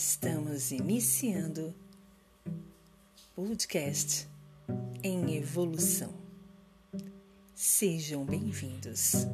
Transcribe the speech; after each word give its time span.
Estamos 0.00 0.70
iniciando 0.70 1.74
podcast 3.34 4.28
em 5.02 5.34
evolução. 5.34 6.14
Sejam 7.52 8.24
bem-vindos. 8.24 9.26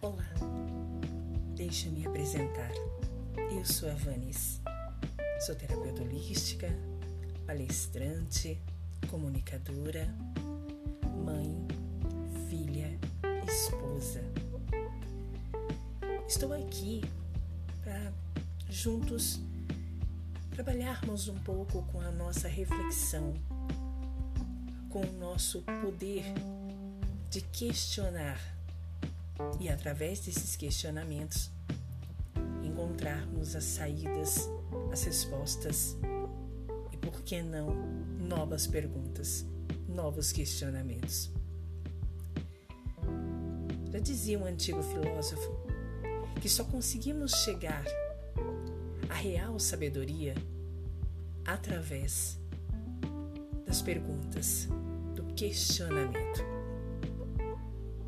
Olá, 0.00 0.26
deixa-me 1.54 2.00
me 2.00 2.06
apresentar. 2.08 2.72
Eu 3.62 3.66
sou 3.66 3.88
a 3.88 3.94
Vanis, 3.94 4.60
sou 5.46 5.54
terapeuta 5.54 6.02
holística, 6.02 6.68
palestrante, 7.46 8.60
comunicadora, 9.08 10.12
mãe, 11.24 11.56
filha, 12.50 12.98
esposa. 13.46 14.20
Estou 16.26 16.52
aqui 16.52 17.02
para 17.84 18.12
juntos 18.68 19.38
trabalharmos 20.50 21.28
um 21.28 21.38
pouco 21.38 21.84
com 21.84 22.00
a 22.00 22.10
nossa 22.10 22.48
reflexão, 22.48 23.32
com 24.90 25.02
o 25.02 25.12
nosso 25.20 25.62
poder 25.62 26.24
de 27.30 27.40
questionar 27.40 28.40
e 29.60 29.68
através 29.68 30.18
desses 30.18 30.56
questionamentos 30.56 31.51
encontrarmos 33.02 33.56
as 33.56 33.64
saídas, 33.64 34.48
as 34.92 35.02
respostas 35.02 35.96
e, 36.92 36.96
por 36.96 37.20
que 37.22 37.42
não, 37.42 37.74
novas 38.28 38.66
perguntas, 38.66 39.44
novos 39.88 40.30
questionamentos. 40.30 41.28
Já 43.90 43.98
dizia 43.98 44.38
um 44.38 44.44
antigo 44.44 44.80
filósofo 44.82 45.50
que 46.40 46.48
só 46.48 46.64
conseguimos 46.64 47.32
chegar 47.42 47.84
à 49.08 49.14
real 49.14 49.58
sabedoria 49.58 50.34
através 51.44 52.38
das 53.66 53.82
perguntas, 53.82 54.68
do 55.16 55.24
questionamento. 55.34 56.44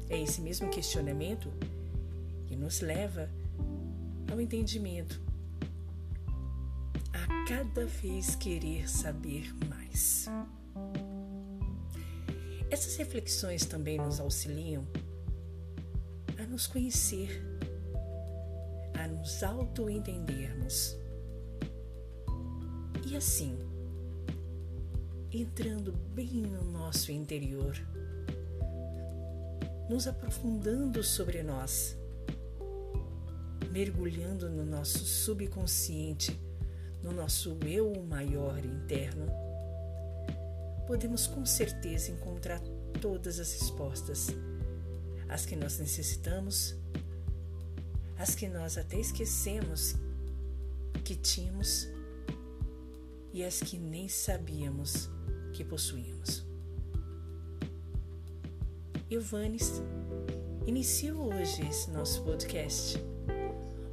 É 0.08 0.22
esse 0.22 0.40
mesmo 0.40 0.70
questionamento 0.70 1.52
que 2.46 2.54
nos 2.54 2.80
leva 2.80 3.28
ao 4.34 4.40
entendimento, 4.40 5.22
a 7.12 7.48
cada 7.48 7.86
vez 7.86 8.34
querer 8.34 8.90
saber 8.90 9.54
mais. 9.68 10.26
Essas 12.68 12.96
reflexões 12.96 13.64
também 13.64 13.96
nos 13.96 14.18
auxiliam 14.18 14.84
a 16.36 16.42
nos 16.46 16.66
conhecer, 16.66 17.40
a 19.00 19.06
nos 19.06 19.44
auto-entendermos. 19.44 20.96
E 23.06 23.16
assim, 23.16 23.56
entrando 25.30 25.92
bem 25.92 26.42
no 26.42 26.64
nosso 26.72 27.12
interior, 27.12 27.76
nos 29.88 30.08
aprofundando 30.08 31.04
sobre 31.04 31.40
nós 31.44 31.96
mergulhando 33.74 34.48
no 34.48 34.64
nosso 34.64 35.04
subconsciente, 35.04 36.38
no 37.02 37.10
nosso 37.10 37.58
eu 37.66 37.92
maior 38.04 38.64
interno, 38.64 39.26
podemos 40.86 41.26
com 41.26 41.44
certeza 41.44 42.12
encontrar 42.12 42.60
todas 43.02 43.40
as 43.40 43.52
respostas, 43.52 44.28
as 45.28 45.44
que 45.44 45.56
nós 45.56 45.76
necessitamos, 45.80 46.76
as 48.16 48.36
que 48.36 48.46
nós 48.46 48.78
até 48.78 48.96
esquecemos 48.96 49.96
que 51.02 51.16
tínhamos 51.16 51.88
e 53.32 53.42
as 53.42 53.58
que 53.58 53.76
nem 53.76 54.08
sabíamos 54.08 55.10
que 55.52 55.64
possuíamos. 55.64 56.46
Ilvanes 59.10 59.82
inicio 60.64 61.20
hoje 61.20 61.66
esse 61.66 61.90
nosso 61.90 62.22
podcast 62.22 63.13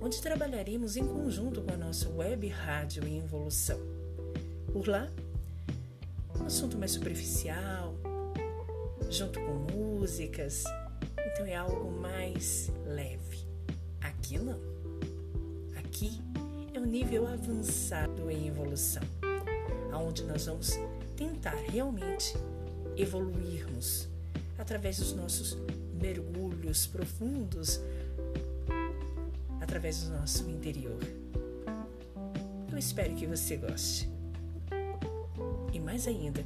onde 0.01 0.19
trabalharemos 0.19 0.97
em 0.97 1.05
conjunto 1.05 1.61
com 1.61 1.71
a 1.71 1.77
nossa 1.77 2.09
web 2.09 2.47
rádio 2.47 3.07
em 3.07 3.19
evolução. 3.19 3.79
Por 4.73 4.87
lá, 4.87 5.07
um 6.39 6.45
assunto 6.45 6.75
mais 6.75 6.91
superficial, 6.91 7.93
junto 9.09 9.39
com 9.39 9.77
músicas, 9.77 10.63
então 11.27 11.45
é 11.45 11.55
algo 11.55 11.91
mais 11.91 12.71
leve. 12.87 13.45
Aqui 14.01 14.39
não. 14.39 14.59
Aqui 15.77 16.19
é 16.73 16.79
um 16.79 16.85
nível 16.85 17.27
avançado 17.27 18.31
em 18.31 18.47
evolução, 18.47 19.03
aonde 19.91 20.23
nós 20.23 20.47
vamos 20.47 20.79
tentar 21.15 21.55
realmente 21.69 22.33
evoluirmos 22.97 24.07
através 24.57 24.97
dos 24.97 25.13
nossos 25.13 25.55
mergulhos 25.93 26.87
profundos 26.87 27.79
através 29.71 30.03
do 30.03 30.11
nosso 30.17 30.49
interior. 30.49 30.99
Eu 32.69 32.77
espero 32.77 33.15
que 33.15 33.25
você 33.25 33.55
goste. 33.55 34.09
E 35.71 35.79
mais 35.79 36.07
ainda, 36.07 36.43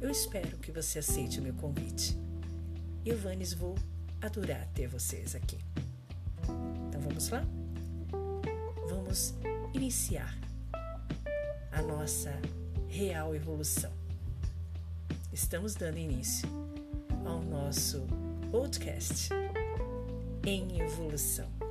eu 0.00 0.08
espero 0.08 0.56
que 0.58 0.70
você 0.70 1.00
aceite 1.00 1.40
o 1.40 1.42
meu 1.42 1.54
convite. 1.54 2.16
Eu, 3.04 3.18
Vanes, 3.18 3.52
vou 3.52 3.74
adorar 4.22 4.64
ter 4.74 4.86
vocês 4.86 5.34
aqui. 5.34 5.58
Então 6.88 7.00
vamos 7.00 7.28
lá? 7.30 7.44
Vamos 8.88 9.34
iniciar 9.74 10.32
a 11.72 11.82
nossa 11.82 12.30
real 12.86 13.34
evolução. 13.34 13.92
Estamos 15.32 15.74
dando 15.74 15.98
início 15.98 16.48
ao 17.24 17.42
nosso 17.42 18.06
podcast 18.52 19.30
em 20.44 20.80
evolução. 20.80 21.65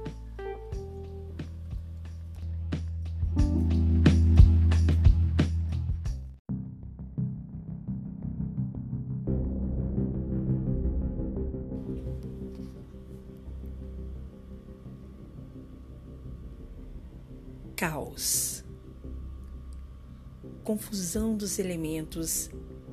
Confusão 20.76 21.38
dos 21.38 21.58
elementos 21.58 22.50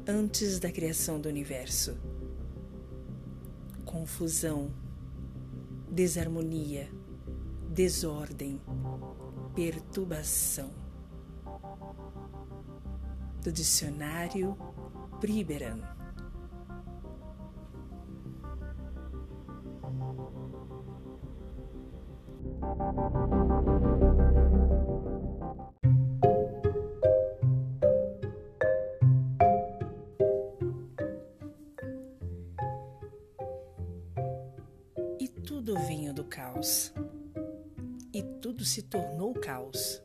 antes 0.07 0.61
da 0.61 0.71
criação 0.71 1.21
do 1.21 1.29
universo. 1.29 1.99
Confusão, 3.85 4.71
desarmonia, 5.91 6.89
desordem, 7.69 8.61
perturbação. 9.53 10.71
Do 13.43 13.51
dicionário 13.51 14.57
Priberan. 15.21 15.81
Tudo 35.73 35.87
vinha 35.87 36.13
do 36.13 36.25
caos. 36.25 36.93
E 38.13 38.23
tudo 38.43 38.63
se 38.63 38.83
tornou 38.83 39.33
caos. 39.33 40.03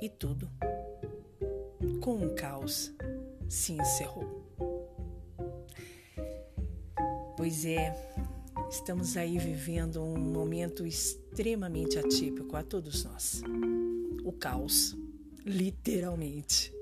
E 0.00 0.08
tudo, 0.08 0.48
com 2.00 2.14
um 2.14 2.34
caos, 2.36 2.92
se 3.48 3.72
encerrou. 3.72 4.46
Pois 7.36 7.64
é, 7.64 7.92
estamos 8.70 9.16
aí 9.16 9.38
vivendo 9.38 10.00
um 10.00 10.16
momento 10.16 10.86
extremamente 10.86 11.98
atípico 11.98 12.56
a 12.56 12.62
todos 12.62 13.02
nós. 13.02 13.42
O 14.22 14.32
caos, 14.32 14.96
literalmente. 15.44 16.72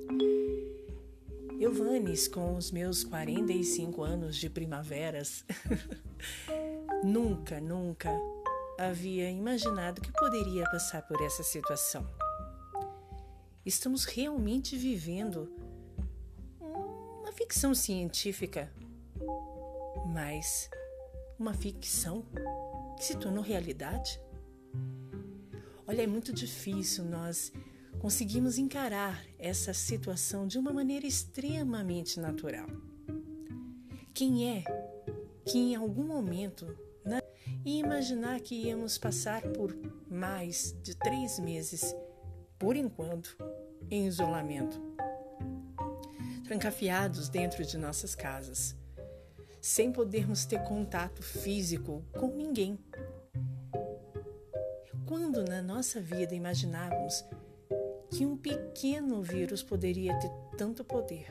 Eu, 1.59 1.73
Vanes, 1.73 2.29
com 2.29 2.57
os 2.57 2.71
meus 2.71 3.03
45 3.03 4.03
anos 4.03 4.37
de 4.37 4.51
primaveras, 4.51 5.45
nunca, 7.03 7.61
nunca 7.61 8.11
havia 8.79 9.31
imaginado 9.31 10.01
que 10.01 10.13
poderia 10.13 10.65
passar 10.71 11.03
por 11.03 11.21
essa 11.23 11.43
situação. 11.43 12.07
Estamos 13.65 14.05
realmente 14.05 14.77
vivendo 14.77 15.53
uma 16.61 17.33
ficção 17.33 17.75
científica, 17.75 18.73
mas 20.07 20.71
uma 21.39 21.55
ficção 21.55 22.25
que 22.97 23.05
se 23.05 23.17
tornou 23.17 23.43
realidade? 23.43 24.21
Olha, 25.87 26.03
é 26.03 26.07
muito 26.07 26.33
difícil 26.33 27.05
nós 27.05 27.53
conseguimos 27.99 28.57
encarar 28.57 29.23
essa 29.39 29.75
situação 29.75 30.47
de 30.47 30.59
uma 30.59 30.73
maneira 30.73 31.07
extremamente 31.07 32.19
natural. 32.19 32.67
Quem 34.15 34.49
é 34.49 34.65
que 35.45 35.59
em 35.59 35.75
algum 35.75 36.05
momento 36.05 36.67
e 37.65 37.79
imaginar 37.79 38.41
que 38.41 38.55
íamos 38.55 38.97
passar 38.99 39.43
por 39.43 39.77
mais 40.09 40.75
de 40.83 40.95
três 40.97 41.39
meses, 41.39 41.95
por 42.59 42.77
enquanto, 42.77 43.37
em 43.91 44.07
isolamento, 44.07 44.81
trancafiados 46.45 47.29
dentro 47.29 47.65
de 47.65 47.77
nossas 47.77 48.15
casas, 48.15 48.77
sem 49.61 49.93
podermos 49.93 50.45
ter 50.45 50.63
contato 50.65 51.23
físico 51.23 52.03
com 52.13 52.29
ninguém. 52.29 52.79
Quando 55.07 55.45
na 55.45 55.61
nossa 55.61 56.01
vida 56.01 56.35
imaginávamos 56.35 57.25
que 58.11 58.25
um 58.25 58.37
pequeno 58.37 59.23
vírus 59.23 59.63
poderia 59.63 60.19
ter 60.19 60.31
tanto 60.57 60.85
poder. 60.85 61.27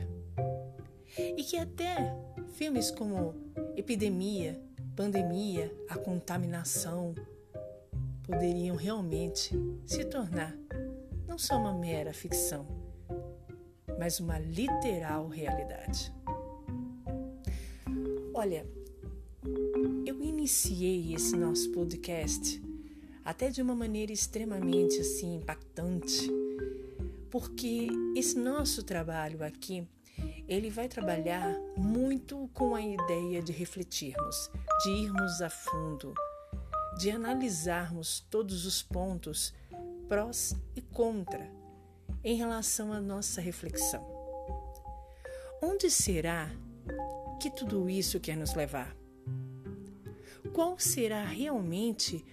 E 1.36 1.42
que 1.42 1.56
até 1.56 2.16
filmes 2.54 2.90
como 2.90 3.34
epidemia, 3.76 4.60
pandemia, 5.00 5.74
a 5.88 5.96
contaminação 5.96 7.14
poderiam 8.22 8.76
realmente 8.76 9.58
se 9.86 10.04
tornar 10.04 10.54
não 11.26 11.38
só 11.38 11.56
uma 11.56 11.72
mera 11.72 12.12
ficção, 12.12 12.66
mas 13.98 14.20
uma 14.20 14.38
literal 14.38 15.26
realidade. 15.26 16.12
Olha, 18.34 18.66
eu 20.04 20.22
iniciei 20.22 21.14
esse 21.14 21.34
nosso 21.34 21.72
podcast 21.72 22.62
até 23.24 23.48
de 23.48 23.62
uma 23.62 23.74
maneira 23.74 24.12
extremamente 24.12 25.00
assim 25.00 25.36
impactante 25.36 26.30
porque 27.30 27.88
esse 28.14 28.38
nosso 28.38 28.82
trabalho 28.82 29.42
aqui, 29.42 29.86
ele 30.48 30.68
vai 30.68 30.88
trabalhar 30.88 31.58
muito 31.76 32.50
com 32.52 32.74
a 32.74 32.82
ideia 32.82 33.40
de 33.40 33.52
refletirmos, 33.52 34.50
de 34.82 34.90
irmos 34.90 35.42
a 35.42 35.50
fundo, 35.50 36.14
de 36.98 37.10
analisarmos 37.10 38.20
todos 38.30 38.64
os 38.64 38.82
pontos 38.82 39.52
prós 40.08 40.54
e 40.74 40.80
contra 40.80 41.50
em 42.24 42.34
relação 42.36 42.92
à 42.92 43.00
nossa 43.00 43.40
reflexão. 43.40 44.06
Onde 45.62 45.90
será 45.90 46.50
que 47.40 47.50
tudo 47.50 47.88
isso 47.88 48.18
quer 48.18 48.36
nos 48.36 48.54
levar? 48.54 48.96
Qual 50.52 50.78
será 50.78 51.24
realmente 51.24 52.24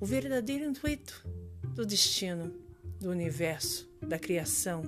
o 0.00 0.04
verdadeiro 0.04 0.64
intuito 0.64 1.26
do 1.74 1.86
destino 1.86 2.52
do 3.00 3.10
universo 3.10 3.88
da 4.00 4.18
criação, 4.18 4.82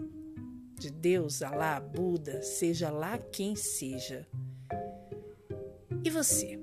de 0.79 0.91
Deus, 0.91 1.43
Alá, 1.43 1.81
Buda, 1.81 2.43
seja 2.43 2.91
lá 2.91 3.17
quem 3.17 3.57
seja. 3.57 4.27
E 6.05 6.11
você, 6.11 6.59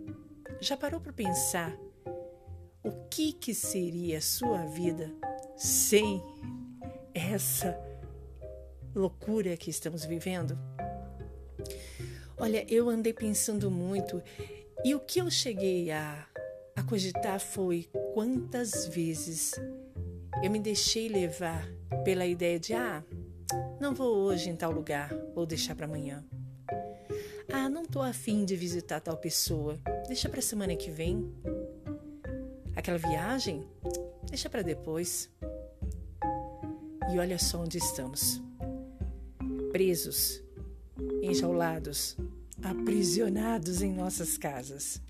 já 0.62 0.78
parou 0.78 1.02
para 1.02 1.12
pensar 1.12 1.76
o 2.84 2.92
que, 3.10 3.34
que 3.34 3.54
seria 3.54 4.20
a 4.20 4.22
sua 4.22 4.64
vida 4.68 5.12
sem 5.58 6.24
essa 7.16 7.76
loucura 8.94 9.58
que 9.58 9.72
estamos 9.72 10.06
vivendo? 10.06 10.58
Olha, 12.38 12.66
eu 12.72 12.90
andei 12.90 13.12
pensando 13.12 13.72
muito 13.72 14.22
e 14.86 14.94
o 14.94 15.00
que 15.00 15.20
eu 15.20 15.32
cheguei 15.32 15.90
a, 15.90 16.28
a 16.76 16.84
cogitar 16.84 17.40
foi 17.40 17.90
quantas 18.14 18.88
vezes 18.88 19.54
eu 20.44 20.52
me 20.52 20.60
deixei 20.60 21.08
levar 21.08 21.68
pela 22.04 22.26
ideia 22.26 22.60
de 22.60 22.74
ah, 22.74 23.04
não 23.80 23.96
vou 23.96 24.16
hoje 24.16 24.50
em 24.50 24.56
tal 24.56 24.72
lugar, 24.72 25.12
vou 25.34 25.46
deixar 25.46 25.76
para 25.76 25.86
amanhã. 25.86 26.24
Ah, 27.54 27.68
não 27.70 27.86
tô 27.86 28.02
afim 28.02 28.46
de 28.46 28.56
visitar 28.56 29.02
tal 29.02 29.18
pessoa, 29.18 29.78
deixa 30.08 30.30
para 30.30 30.42
semana 30.42 30.76
que 30.76 30.90
vem. 30.90 31.30
Aquela 32.76 32.98
viagem, 32.98 33.68
deixa 34.30 34.50
para 34.50 34.62
depois. 34.62 35.30
E 37.14 37.20
olha 37.20 37.38
só 37.38 37.60
onde 37.60 37.78
estamos. 37.78 38.42
Presos, 39.72 40.42
enjaulados, 41.22 42.16
aprisionados 42.64 43.82
em 43.82 43.94
nossas 43.94 44.38
casas. 44.38 45.02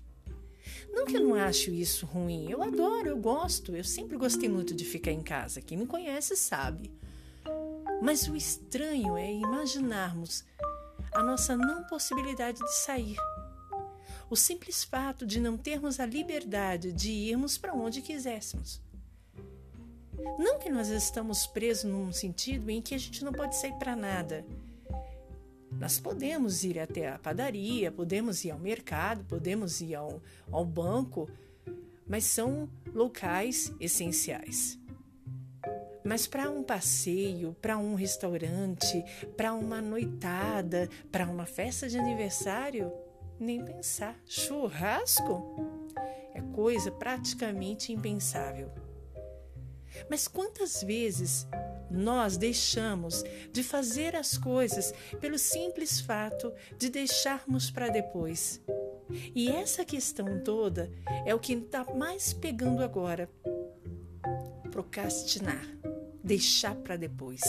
Não 0.92 1.06
que 1.06 1.16
eu 1.16 1.20
não 1.20 1.34
acho 1.34 1.70
isso 1.70 2.06
ruim, 2.06 2.50
eu 2.50 2.60
adoro, 2.60 3.08
eu 3.08 3.16
gosto, 3.16 3.74
eu 3.76 3.84
sempre 3.84 4.16
gostei 4.16 4.48
muito 4.48 4.74
de 4.74 4.84
ficar 4.84 5.12
em 5.12 5.22
casa. 5.22 5.62
Quem 5.62 5.78
me 5.78 5.86
conhece 5.86 6.36
sabe. 6.36 6.92
Mas 8.02 8.26
o 8.26 8.34
estranho 8.34 9.16
é 9.16 9.32
imaginarmos 9.32 10.44
a 11.14 11.22
nossa 11.22 11.56
não 11.56 11.84
possibilidade 11.84 12.58
de 12.58 12.74
sair. 12.74 13.16
O 14.30 14.36
simples 14.36 14.82
fato 14.82 15.26
de 15.26 15.40
não 15.40 15.56
termos 15.56 16.00
a 16.00 16.06
liberdade 16.06 16.92
de 16.92 17.10
irmos 17.10 17.58
para 17.58 17.74
onde 17.74 18.00
quiséssemos. 18.00 18.80
Não 20.38 20.58
que 20.58 20.70
nós 20.70 20.88
estamos 20.88 21.46
presos 21.46 21.84
num 21.84 22.12
sentido 22.12 22.70
em 22.70 22.80
que 22.80 22.94
a 22.94 22.98
gente 22.98 23.24
não 23.24 23.32
pode 23.32 23.56
sair 23.56 23.74
para 23.74 23.96
nada 23.96 24.44
nós 25.82 25.98
podemos 25.98 26.62
ir 26.62 26.78
até 26.78 27.08
a 27.08 27.18
padaria, 27.18 27.90
podemos 27.90 28.44
ir 28.44 28.50
ao 28.50 28.58
mercado, 28.58 29.24
podemos 29.24 29.80
ir 29.80 29.94
ao, 29.94 30.22
ao 30.50 30.64
banco, 30.64 31.28
mas 32.06 32.24
são 32.24 32.68
locais 32.94 33.72
essenciais. 33.80 34.78
Mas 36.04 36.26
para 36.26 36.50
um 36.50 36.62
passeio, 36.62 37.56
para 37.60 37.78
um 37.78 37.94
restaurante, 37.94 39.04
para 39.36 39.54
uma 39.54 39.80
noitada, 39.80 40.88
para 41.10 41.28
uma 41.28 41.46
festa 41.46 41.88
de 41.88 41.98
aniversário, 41.98 42.92
nem 43.38 43.64
pensar. 43.64 44.20
Churrasco 44.26 45.92
é 46.34 46.40
coisa 46.40 46.90
praticamente 46.90 47.92
impensável. 47.92 48.70
Mas 50.08 50.26
quantas 50.26 50.82
vezes 50.82 51.46
nós 51.90 52.36
deixamos 52.36 53.22
de 53.52 53.62
fazer 53.62 54.16
as 54.16 54.38
coisas 54.38 54.92
pelo 55.20 55.38
simples 55.38 56.00
fato 56.00 56.52
de 56.78 56.88
deixarmos 56.88 57.70
para 57.70 57.88
depois? 57.88 58.60
E 59.34 59.50
essa 59.50 59.84
questão 59.84 60.42
toda 60.42 60.90
é 61.26 61.34
o 61.34 61.38
que 61.38 61.52
está 61.52 61.84
mais 61.94 62.32
pegando 62.32 62.82
agora. 62.82 63.28
Procrastinar, 64.70 65.62
deixar 66.22 66.74
para 66.76 66.96
depois. 66.96 67.40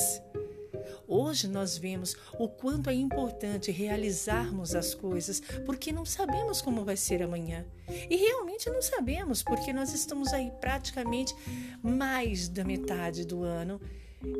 Hoje 1.07 1.47
nós 1.47 1.77
vemos 1.77 2.15
o 2.39 2.47
quanto 2.47 2.89
é 2.89 2.93
importante 2.93 3.71
realizarmos 3.71 4.73
as 4.73 4.95
coisas, 4.95 5.41
porque 5.65 5.91
não 5.91 6.05
sabemos 6.05 6.61
como 6.61 6.83
vai 6.83 6.97
ser 6.97 7.21
amanhã. 7.21 7.65
E 8.09 8.15
realmente 8.15 8.69
não 8.69 8.81
sabemos, 8.81 9.43
porque 9.43 9.73
nós 9.73 9.93
estamos 9.93 10.33
aí 10.33 10.51
praticamente 10.59 11.35
mais 11.81 12.47
da 12.47 12.63
metade 12.63 13.25
do 13.25 13.43
ano 13.43 13.79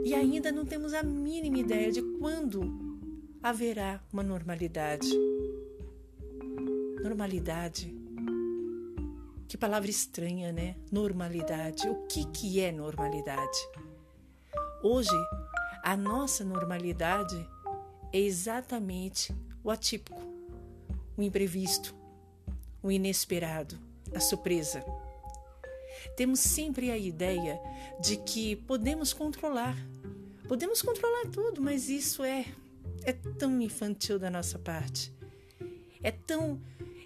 e 0.03 0.13
ainda 0.13 0.51
não 0.51 0.65
temos 0.65 0.93
a 0.93 1.03
mínima 1.03 1.59
ideia 1.59 1.91
de 1.91 2.01
quando 2.01 2.61
haverá 3.41 4.01
uma 4.11 4.23
normalidade. 4.23 5.09
Normalidade. 7.03 7.93
Que 9.47 9.57
palavra 9.57 9.89
estranha, 9.89 10.53
né? 10.53 10.75
Normalidade. 10.91 11.87
O 11.87 12.07
que, 12.07 12.25
que 12.31 12.61
é 12.61 12.71
normalidade? 12.71 13.59
Hoje 14.81 15.15
a 15.83 15.95
nossa 15.95 16.43
normalidade 16.43 17.47
é 18.11 18.19
exatamente 18.19 19.35
o 19.63 19.71
atípico, 19.71 20.21
o 21.17 21.21
imprevisto, 21.21 21.95
o 22.81 22.91
inesperado, 22.91 23.77
a 24.13 24.19
surpresa. 24.19 24.83
Temos 26.15 26.39
sempre 26.39 26.91
a 26.91 26.97
ideia 26.97 27.59
de 28.01 28.17
que 28.17 28.55
podemos 28.55 29.13
controlar. 29.13 29.75
Podemos 30.47 30.81
controlar 30.81 31.27
tudo, 31.31 31.61
mas 31.61 31.89
isso 31.89 32.23
é 32.23 32.45
é 33.03 33.11
tão 33.13 33.59
infantil 33.61 34.17
da 34.17 34.29
nossa 34.29 34.57
parte. 34.57 35.11
É 36.01 36.11
tão 36.11 36.61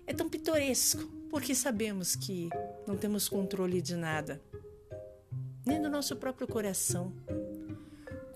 é 0.05 0.13
tão 0.13 0.29
pitoresco, 0.29 1.03
porque 1.29 1.53
sabemos 1.53 2.15
que 2.15 2.49
não 2.87 2.95
temos 2.95 3.27
controle 3.27 3.81
de 3.81 3.95
nada, 3.95 4.41
nem 5.67 5.81
do 5.81 5.89
nosso 5.89 6.15
próprio 6.15 6.47
coração 6.47 7.13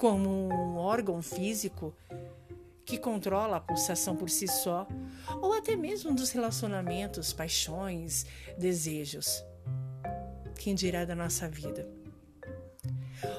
como 0.01 0.50
um 0.50 0.77
órgão 0.77 1.21
físico 1.21 1.95
que 2.83 2.97
controla 2.97 3.57
a 3.57 3.59
pulsação 3.61 4.15
por 4.15 4.31
si 4.31 4.47
só, 4.47 4.88
ou 5.39 5.53
até 5.53 5.75
mesmo 5.75 6.11
dos 6.11 6.31
relacionamentos, 6.31 7.31
paixões, 7.31 8.25
desejos. 8.57 9.45
quem 10.57 10.73
dirá 10.73 11.05
da 11.05 11.15
nossa 11.15 11.47
vida. 11.47 11.88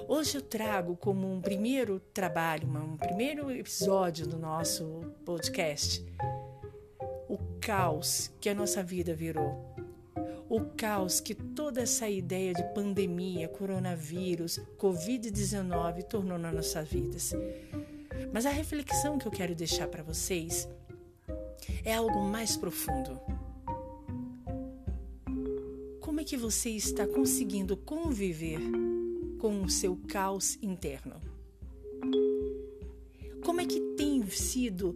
Hoje 0.07 0.39
eu 0.39 0.43
trago 0.43 0.97
como 0.97 1.33
um 1.33 1.41
primeiro 1.41 1.99
trabalho, 1.99 2.69
um 2.69 2.97
primeiro 2.97 3.51
episódio 3.51 4.25
do 4.25 4.39
nosso 4.39 5.01
podcast, 5.25 6.07
o 7.29 7.39
caos 7.61 8.31
que 8.41 8.49
a 8.49 8.55
nossa 8.55 8.85
vida 8.85 9.15
virou. 9.17 9.75
O 10.53 10.61
caos 10.77 11.19
que 11.19 11.35
toda 11.35 11.81
essa 11.81 12.11
ideia 12.11 12.53
de 12.53 12.63
pandemia, 12.75 13.49
coronavírus, 13.49 14.61
Covid-19 14.77 16.03
tornou 16.03 16.37
nas 16.37 16.55
nossas 16.55 16.87
vidas. 16.87 17.33
Mas 18.35 18.45
a 18.45 18.51
reflexão 18.51 19.17
que 19.17 19.27
eu 19.27 19.33
quero 19.33 19.55
deixar 19.55 19.89
para 19.89 20.03
vocês 20.03 20.69
é 21.83 21.95
algo 21.95 22.21
mais 22.21 22.55
profundo. 22.55 23.19
Como 26.03 26.21
é 26.21 26.25
que 26.25 26.37
você 26.37 26.69
está 26.69 27.07
conseguindo 27.07 27.75
conviver 27.75 28.61
com 29.39 29.63
o 29.63 29.71
seu 29.71 29.99
caos 30.07 30.59
interno? 30.61 31.19
Como 33.43 33.59
é 33.63 33.65
que 33.65 33.81
tem 33.97 34.29
sido 34.29 34.95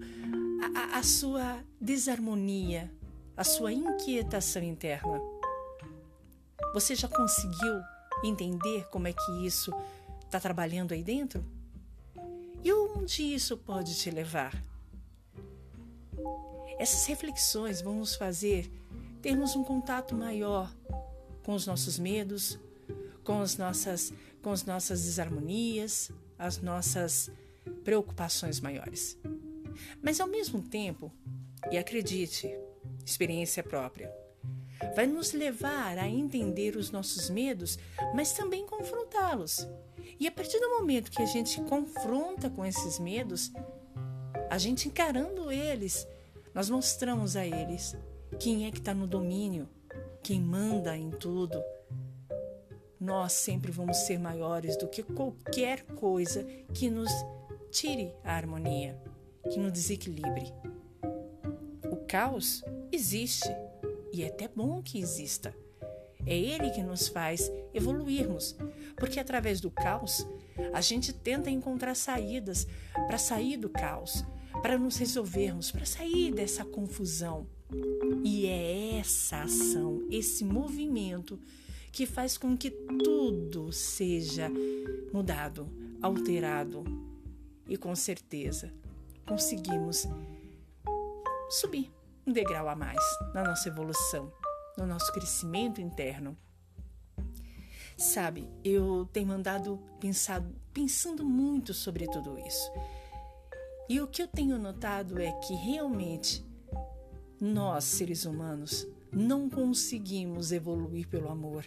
a, 0.75 0.99
a 0.99 1.03
sua 1.03 1.65
desarmonia, 1.81 2.93
a 3.35 3.43
sua 3.43 3.73
inquietação 3.73 4.63
interna? 4.63 5.36
Você 6.73 6.95
já 6.95 7.09
conseguiu 7.09 7.81
entender 8.25 8.87
como 8.89 9.09
é 9.09 9.13
que 9.13 9.47
isso 9.47 9.73
está 10.25 10.41
trabalhando 10.41 10.93
aí 10.93 11.03
dentro? 11.03 11.45
E 12.63 12.73
onde 12.73 13.23
isso 13.23 13.57
pode 13.57 13.95
te 13.95 14.11
levar? 14.11 14.53
Essas 16.79 17.07
reflexões 17.07 17.81
vão 17.81 17.95
nos 17.95 18.17
fazer 18.17 18.71
termos 19.23 19.57
um 19.57 19.65
contato 19.65 20.15
maior 20.15 20.75
com 21.43 21.55
os 21.55 21.67
nossos 21.67 21.99
medos, 21.99 22.59
com 23.25 23.41
as 23.41 23.57
nossas, 23.57 24.13
com 24.43 24.51
as 24.51 24.65
nossas 24.65 25.05
desarmonias, 25.05 26.11
as 26.39 26.59
nossas 26.59 27.31
preocupações 27.85 28.61
maiores. 28.61 29.17
Mas 30.03 30.21
ao 30.21 30.27
mesmo 30.27 30.61
tempo, 30.61 31.13
e 31.71 31.79
acredite, 31.79 32.49
experiência 33.05 33.63
própria, 33.63 34.13
vai 34.95 35.07
nos 35.07 35.33
levar 35.33 35.99
a 35.99 36.09
entender 36.09 36.77
os 36.77 36.91
nossos 36.91 37.31
medos, 37.31 37.79
mas 38.15 38.33
também 38.33 38.67
confrontá-los. 38.67 39.67
E 40.19 40.27
a 40.27 40.33
partir 40.33 40.59
do 40.61 40.71
momento 40.71 41.11
que 41.11 41.23
a 41.23 41.27
gente 41.27 41.61
confronta 41.63 42.49
com 42.49 42.65
esses 42.65 42.99
medos, 42.99 43.53
a 44.49 44.59
gente 44.59 44.89
encarando 44.89 45.51
eles, 45.51 46.07
nós 46.55 46.71
mostramos 46.71 47.37
a 47.37 47.45
eles 47.45 47.97
quem 48.39 48.67
é 48.67 48.71
que 48.71 48.79
está 48.79 48.95
no 48.95 49.07
domínio, 49.07 49.69
quem 50.23 50.41
manda 50.41 50.97
em 50.97 51.11
tudo. 51.11 51.63
Nós 52.99 53.33
sempre 53.33 53.71
vamos 53.71 53.99
ser 53.99 54.19
maiores 54.19 54.77
do 54.77 54.89
que 54.89 55.03
qualquer 55.03 55.83
coisa 55.83 56.45
que 56.73 56.89
nos 56.89 57.11
tire 57.71 58.13
a 58.25 58.35
harmonia, 58.35 59.01
que 59.51 59.59
nos 59.59 59.73
desequilibre. 59.73 60.53
O 61.91 61.97
caos 62.07 62.65
existe 62.91 63.49
e 64.17 64.23
é 64.23 64.29
até 64.29 64.49
bom 64.49 64.83
que 64.83 64.99
exista. 64.99 65.55
É 66.25 66.37
ele 66.37 66.71
que 66.71 66.83
nos 66.83 67.07
faz 67.07 67.53
evoluirmos, 67.75 68.57
porque 68.97 69.21
através 69.21 69.61
do 69.61 69.71
caos 69.71 70.27
a 70.73 70.81
gente 70.81 71.13
tenta 71.13 71.51
encontrar 71.51 71.95
saídas 71.95 72.67
para 73.07 73.19
sair 73.19 73.59
do 73.59 73.69
caos, 73.69 74.25
para 74.63 74.79
nos 74.79 74.97
resolvermos, 74.97 75.71
para 75.71 75.85
sair 75.85 76.33
dessa 76.33 76.65
confusão. 76.65 77.47
E 78.25 78.47
é 78.47 78.99
essa 78.99 79.43
ação, 79.43 80.03
esse 80.11 80.45
movimento 80.45 81.39
que 81.93 82.07
faz 82.07 82.39
com 82.39 82.57
que 82.57 82.71
tudo 82.71 83.71
seja 83.71 84.51
mudado, 85.13 85.69
alterado. 86.01 86.85
E 87.69 87.77
com 87.77 87.95
certeza 87.95 88.73
conseguimos 89.27 90.07
subir 91.51 91.96
um 92.27 92.33
degrau 92.33 92.69
a 92.69 92.75
mais 92.75 93.01
na 93.33 93.45
nossa 93.45 93.69
evolução, 93.69 94.33
no 94.77 94.87
nosso 94.87 95.13
crescimento 95.13 95.81
interno. 95.81 96.37
Sabe, 97.97 98.51
eu 98.65 99.09
tenho 99.13 99.33
andado 99.33 99.81
pensado, 100.01 100.55
pensando 100.73 101.25
muito 101.25 101.73
sobre 101.73 102.07
tudo 102.07 102.39
isso. 102.39 102.71
E 103.89 104.01
o 104.01 104.09
que 104.09 104.21
eu 104.21 104.27
tenho 104.27 104.59
notado 104.59 105.21
é 105.21 105.31
que 105.33 105.55
realmente 105.55 106.45
nós, 107.41 107.85
seres 107.85 108.25
humanos, 108.25 108.87
não 109.13 109.49
conseguimos 109.49 110.51
evoluir 110.51 111.09
pelo 111.09 111.31
amor. 111.31 111.65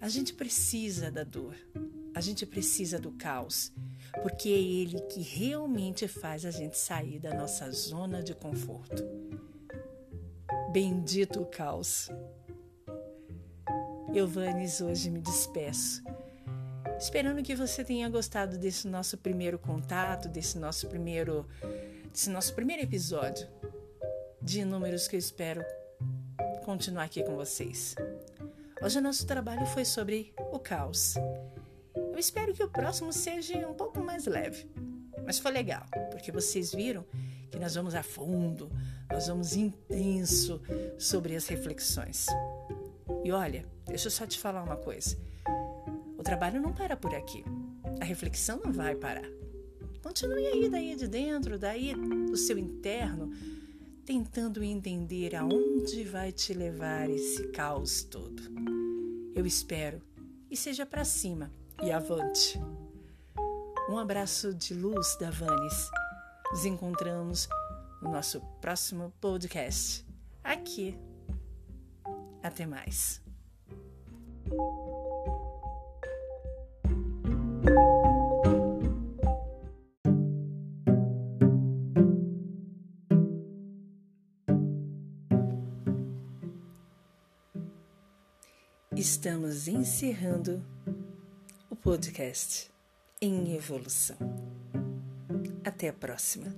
A 0.00 0.08
gente 0.08 0.32
precisa 0.32 1.10
da 1.10 1.24
dor, 1.24 1.56
a 2.14 2.20
gente 2.20 2.46
precisa 2.46 2.98
do 2.98 3.10
caos, 3.12 3.72
porque 4.22 4.48
é 4.48 4.60
ele 4.60 5.00
que 5.02 5.20
realmente 5.20 6.08
faz 6.08 6.44
a 6.44 6.50
gente 6.50 6.76
sair 6.76 7.18
da 7.18 7.34
nossa 7.34 7.70
zona 7.70 8.22
de 8.22 8.34
conforto. 8.34 9.04
Bendito 10.72 11.40
o 11.42 11.46
caos. 11.46 12.10
Eu, 14.14 14.26
Vanes, 14.26 14.80
hoje 14.80 15.10
me 15.10 15.20
despeço 15.20 16.02
Esperando 16.98 17.42
que 17.42 17.54
você 17.54 17.84
tenha 17.84 18.08
gostado 18.08 18.56
desse 18.56 18.86
nosso 18.86 19.18
primeiro 19.18 19.58
contato, 19.58 20.28
desse 20.28 20.58
nosso 20.58 20.86
primeiro, 20.88 21.46
desse 22.10 22.30
nosso 22.30 22.54
primeiro 22.54 22.82
episódio 22.82 23.46
de 24.40 24.60
inúmeros 24.60 25.08
que 25.08 25.16
eu 25.16 25.18
espero 25.18 25.64
continuar 26.64 27.04
aqui 27.04 27.22
com 27.22 27.34
vocês. 27.36 27.94
Hoje 28.82 28.98
o 28.98 29.02
nosso 29.02 29.26
trabalho 29.26 29.66
foi 29.66 29.84
sobre 29.84 30.32
o 30.52 30.58
caos. 30.58 31.14
Eu 32.14 32.18
espero 32.20 32.54
que 32.54 32.62
o 32.62 32.68
próximo 32.68 33.12
seja 33.12 33.68
um 33.68 33.74
pouco 33.74 34.00
mais 34.00 34.24
leve, 34.26 34.70
mas 35.26 35.40
foi 35.40 35.50
legal, 35.50 35.84
porque 36.12 36.30
vocês 36.30 36.72
viram 36.72 37.04
que 37.50 37.58
nós 37.58 37.74
vamos 37.74 37.92
a 37.92 38.04
fundo, 38.04 38.70
nós 39.10 39.26
vamos 39.26 39.56
intenso 39.56 40.62
sobre 40.96 41.34
as 41.34 41.48
reflexões. 41.48 42.28
E 43.24 43.32
olha, 43.32 43.66
deixa 43.84 44.06
eu 44.06 44.12
só 44.12 44.28
te 44.28 44.38
falar 44.38 44.62
uma 44.62 44.76
coisa. 44.76 45.18
O 46.16 46.22
trabalho 46.22 46.60
não 46.60 46.72
para 46.72 46.96
por 46.96 47.12
aqui. 47.12 47.44
A 48.00 48.04
reflexão 48.04 48.60
não 48.64 48.72
vai 48.72 48.94
parar. 48.94 49.28
Continue 50.00 50.46
aí 50.46 50.68
daí 50.68 50.94
de 50.94 51.08
dentro, 51.08 51.58
daí 51.58 51.96
do 51.96 52.36
seu 52.36 52.56
interno, 52.56 53.32
tentando 54.06 54.62
entender 54.62 55.34
aonde 55.34 56.04
vai 56.04 56.30
te 56.30 56.54
levar 56.54 57.10
esse 57.10 57.48
caos 57.48 58.04
todo. 58.04 58.40
Eu 59.34 59.44
espero 59.44 60.00
e 60.48 60.56
seja 60.56 60.86
para 60.86 61.04
cima 61.04 61.50
e 61.82 61.90
avante. 61.90 62.60
Um 63.88 63.98
abraço 63.98 64.54
de 64.54 64.74
luz 64.74 65.16
da 65.18 65.30
Vanes. 65.30 65.90
Nos 66.50 66.64
encontramos 66.64 67.48
no 68.00 68.10
nosso 68.10 68.40
próximo 68.60 69.12
podcast. 69.20 70.06
Aqui. 70.42 70.98
Até 72.42 72.66
mais. 72.66 73.22
Estamos 88.96 89.66
encerrando 89.68 90.64
podcast 91.84 92.70
em 93.20 93.54
evolução. 93.54 94.16
Até 95.62 95.90
a 95.90 95.92
próxima. 95.92 96.50